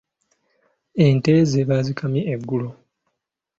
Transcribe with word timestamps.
Ente 1.05 1.33
ze 1.49 1.61
baazikamye 1.69 2.21
eggulo. 2.33 2.69